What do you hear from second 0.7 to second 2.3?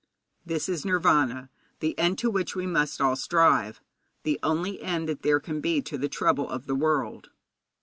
Nirvana, the end